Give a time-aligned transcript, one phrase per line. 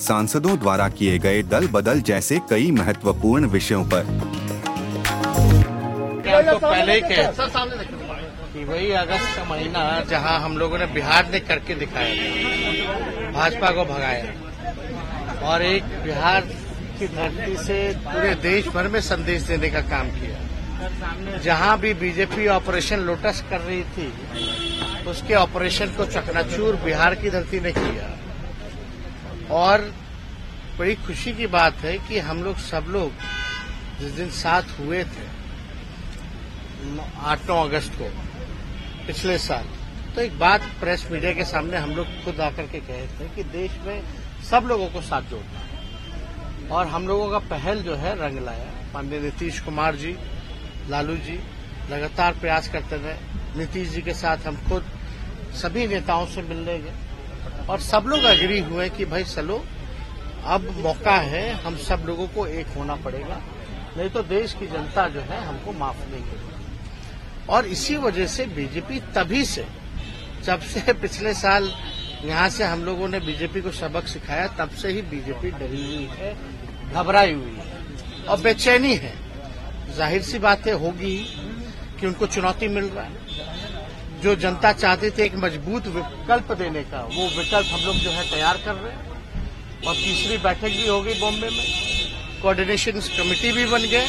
[0.00, 4.02] सांसदों द्वारा किए गए दल बदल जैसे कई महत्वपूर्ण विषयों पर।
[6.44, 7.24] तो पहले ही कहे
[8.52, 13.84] कि वही अगस्त का महीना जहाँ हम लोगों ने बिहार ने करके दिखाया भाजपा को
[13.84, 16.40] भगाया और एक बिहार
[16.98, 22.46] की धरती से पूरे देश भर में संदेश देने का काम किया। जहाँ भी बीजेपी
[22.50, 24.08] ऑपरेशन लोटस कर रही थी
[25.10, 28.08] उसके ऑपरेशन को चकनाचूर बिहार की धरती ने किया।
[29.52, 29.80] और
[30.78, 33.12] बड़ी खुशी की बात है कि हम लोग सब लोग
[34.00, 35.26] जिस दिन साथ हुए थे,
[37.20, 38.10] आठ नौ अगस्त को,
[39.06, 39.64] पिछले साल
[40.14, 43.42] तो एक बात प्रेस मीडिया के सामने हम लोग खुद आकर के कहे थे कि
[43.50, 44.02] देश में
[44.50, 49.20] सब लोगों को साथ जोड़ना और हम लोगों का पहल जो है, रंग लाया माननीय
[49.20, 50.16] नीतीश कुमार जी,
[50.88, 51.38] लालू जी,
[51.90, 54.84] लगातार प्रयास करते रहे। नीतीश जी के साथ हम खुद
[55.54, 56.94] सभी नेताओं से मिलने गए।
[57.70, 59.64] और सब लोग अग्री हुए कि भाई चलो,
[60.44, 63.40] अब मौका है, हम सब लोगों को एक होना पड़ेगा।
[63.96, 68.46] नहीं तो देश की जनता जो है, हमको माफ़ नहीं करेगी। और इसी वजह से
[68.46, 69.66] बीजेपी तभी से,
[70.44, 71.72] जब से पिछले साल
[72.24, 76.08] यहाँ से हम लोगों ने बीजेपी को सबक सिखाया, तब से ही बीजेपी डरी हुई
[76.12, 76.36] है,
[76.92, 77.78] घबराई हुई है।
[78.24, 79.14] और बेचैनी है।
[79.96, 81.16] ज़ाहिर सी बातें होगी
[82.00, 83.27] कि उनको चुनौती मिल रहा है।
[84.22, 88.30] जो जनता चाहती थी एक मज़बूत विकल्प देने का, वो विकल्प हम लोग जो है
[88.30, 89.06] तैयार कर रहे हैं।
[89.86, 94.06] और तीसरी बैठक भी हो गई बॉम्बे में। कोऑर्डिनेशन कमेटी भी बन गए।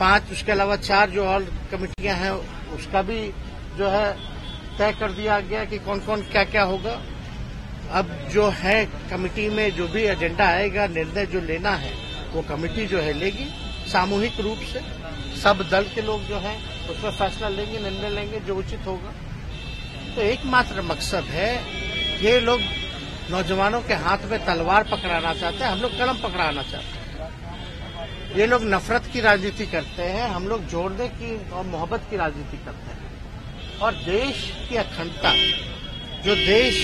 [0.00, 2.30] पाँच, उसके अलावा चार जो और कमेटियाँ हैं,
[2.76, 3.32] उसका भी
[3.78, 4.12] जो है
[4.78, 7.02] तय कर दिया गया कि कौन कौन क्या क्या होगा।
[7.92, 11.92] अब जो है कमेटी में जो भी एजेंडा आएगा, निर्णय जो लेना है,
[12.32, 13.46] वो कमेटी जो है लेगी,
[13.92, 14.80] सामूहिक रूप से।
[15.40, 16.56] सब दल के लोग जो है
[16.90, 19.14] उसमें फैसला लेंगे, निर्णय लेंगे, जो उचित होगा।
[20.16, 21.50] तो एकमात्र मकसद है
[22.20, 22.60] ये लोग
[23.30, 28.46] नौजवानों के हाथ में तलवार पकड़ाना चाहते हैं, हम लोग कलम पकड़ाना चाहते हैं। ये
[28.46, 32.90] लोग नफरत की राजनीति करते हैं, हम लोग जोड़ने की और मोहब्बत की राजनीति करते
[32.90, 35.32] हैं। और देश की अखंडता,
[36.24, 36.78] जो देश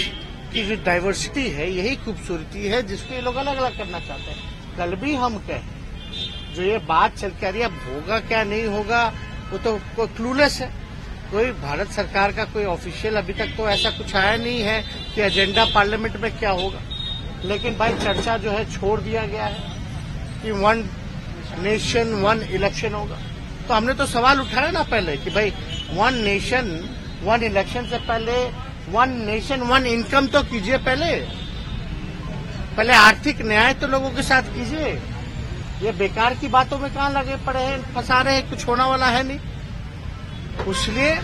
[0.53, 4.77] की जो डाइवर्सिटी है, यही खूबसूरती है, जिसको ये लोग अलग अलग करना चाहते हैं।
[4.79, 8.65] कल भी हम कहें, जो ये बात चल के आ रही है होगा क्या, नहीं
[8.69, 9.07] होगा,
[9.51, 10.82] वो तो क्लूलेस है।
[11.33, 14.83] कोई भारत सरकार का कोई ऑफिशियल अभी तक तो ऐसा कुछ आया नहीं है
[15.15, 16.81] कि एजेंडा पार्लियामेंट में क्या होगा।
[17.45, 20.85] लेकिन भाई चर्चा जो है छोड़ दिया गया है कि वन
[21.59, 23.19] नेशन वन इलेक्शन होगा।
[23.69, 25.53] तो हमने तो सवाल उठाया ना पहले कि भाई
[25.93, 26.69] वन नेशन
[27.23, 28.33] वन इलेक्शन से पहले
[28.91, 31.15] वन नेशन वन इनकम तो कीजिए पहले।
[32.77, 34.93] पहले आर्थिक न्याय तो लोगों के साथ कीजिए।
[35.83, 39.07] ये बेकार की बातों में कहाँ लगे पड़े हैं, फंसा रहे हैं, कुछ होना वाला
[39.07, 39.39] है नहीं।
[40.71, 41.15] इसलिए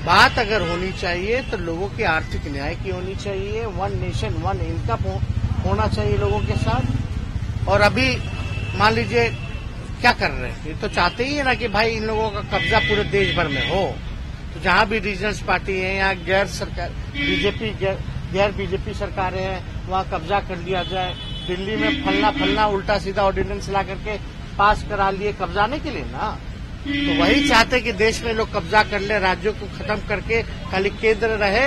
[0.00, 4.60] बात अगर होनी चाहिए तो लोगों के आर्थिक न्याय की होनी चाहिए। वन नेशन वन
[4.62, 5.20] इनकम हो,
[5.64, 8.08] होना चाहिए लोगों के साथ। और अभी
[8.78, 9.28] मान लीजिए
[10.00, 10.66] क्या कर रहे हैं?
[10.66, 13.48] ये तो चाहते ही है ना कि भाई इन लोगों का कब्जा पूरे देश भर
[13.48, 13.84] में हो।
[14.54, 17.70] तो जहाँ भी रीजनल पार्टी है या गैर सरकार बीजेपी
[18.32, 21.14] गैर बीजेपी सरकारें हैं वहाँ कब्जा कर लिया जाए।
[21.48, 24.16] दिल्ली में फलना फलना उल्टा सीधा ऑर्डिनेंस ला करके
[24.58, 26.36] पास करा लिए कब्जाने के लिए ना।
[26.78, 30.90] तो वही चाहते कि देश में लोग कब्जा कर ले, राज्यों को खत्म करके खाली
[30.92, 31.66] केंद्र रहे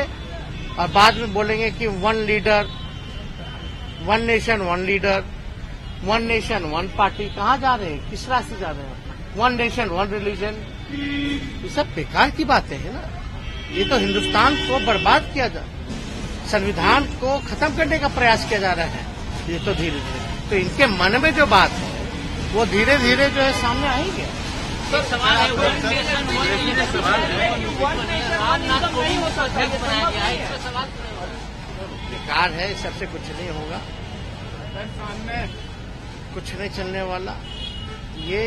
[0.75, 2.67] और बाद में बोलेंगे कि one leader
[4.05, 5.23] one nation one leader
[6.03, 8.09] one nation one party कहाँ जा रहे हैं?
[8.09, 9.35] किस रास्ते जा रहे हैं?
[9.35, 10.55] वन नेशन वन रिलीजन
[10.91, 13.03] ये सब बेकार की बातें हैं ना।
[13.71, 15.63] ये तो हिंदुस्तान को बर्बाद किया जा,
[16.51, 19.05] संविधान को खत्म करने का प्रयास किया जा रहा है।
[19.49, 21.89] ये तो धीरे धीरे तो इनके मन में जो बात है,
[22.53, 24.25] वो धीरे धीरे जो है सामने आएँगे।
[25.09, 25.49] सवाल है
[32.11, 33.79] बेकार है सबसे कुछ नहीं होगा।
[36.33, 37.35] कुछ नहीं चलने वाला।
[38.25, 38.43] ये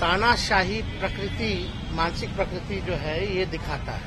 [0.00, 1.52] तानाशाही प्रकृति
[1.92, 4.06] मानसिक प्रकृति जो है ये दिखाता है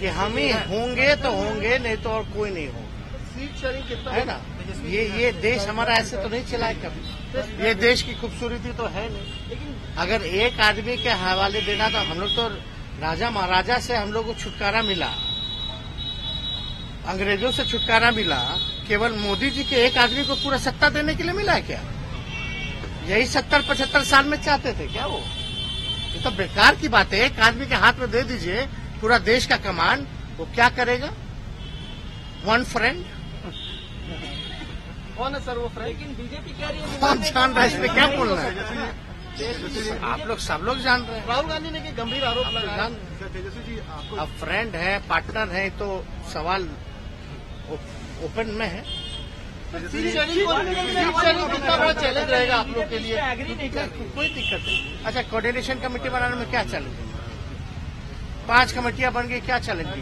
[0.00, 4.12] कि हम ही होंगे तो होंगे नहीं तो और कोई नहीं होगा। सीट शेयरिंग कितना?
[4.12, 4.40] है ना?
[4.84, 9.08] ये ये देश हमारा ऐसे तो नहीं चला कभी। ये देश की खूबसूरती तो है
[9.12, 12.48] नहीं। अगर एक आदमी के हवाले देना तो हम लोग तो
[13.02, 15.10] राजा महाराजा से हम लोग को छुटकारा मिला।
[17.08, 18.38] अंग्रेज़ों से छुटकारा मिला।
[18.88, 21.80] केवल मोदी जी के एक आदमी को पूरा सत्ता देने के लिए मिला है क्या?
[23.06, 25.18] यही सत्तर, पचहत्तर साल में चाहते थे क्या वो?
[26.14, 28.66] ये तो बेकार की बात है। एक आदमी के हाथ में दे दीजिए,
[29.00, 30.06] पूरा देश का कमान,
[30.36, 31.12] वो क्या करेगा?
[32.44, 33.04] वन फ्रेंड
[35.16, 35.88] कौन है सर वो फ्रेंड?
[35.88, 36.86] लेकिन बीजेपी कह रही है
[37.32, 38.50] जान रहे हैं इसमें क्या बोलना है?
[40.12, 43.62] आप लोग सब लोग जान रहे हैं। राहुल गांधी ने कि गंभीर आरोप लगाया तेजस्वी
[43.64, 45.86] जी आपको अब फ्रेंड है पार्टनर है तो
[46.32, 46.62] सवाल
[48.24, 48.82] ओपन में है।
[51.52, 53.16] कितना बड़ा चैलेंज रहेगा आप लोग के लिए?
[54.16, 57.04] कोई दिक्कत नहीं। अच्छा कोऑर्डिनेशन कमेटी बनाने में क्या चैलेंज है
[58.48, 59.94] पाँच कमेटियाँ बन गई क्या चैलेंज है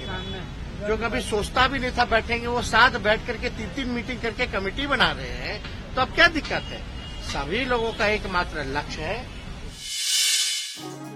[0.80, 4.46] जो कभी सोचता भी नहीं था बैठेंगे वो साथ बैठ करके तीन तीन मीटिंग करके
[4.46, 6.80] कमेटी बना रहे हैं तो अब क्या दिक्कत है?
[7.22, 9.26] सभी लोगों का एकमात्र लक्ष्य है।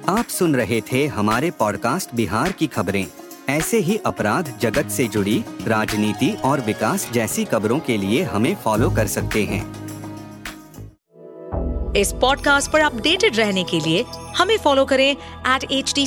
[0.08, 3.06] आप सुन रहे थे हमारे पॉडकास्ट बिहार की खबरें।
[3.48, 8.90] ऐसे ही अपराध जगत से जुड़ी राजनीति और विकास जैसी खबरों के लिए हमें फॉलो
[8.90, 9.62] कर सकते हैं।
[11.96, 14.04] इस पॉडकास्ट पर अपडेटेड रहने के लिए
[14.36, 16.06] हमें फॉलो करें एट एच डी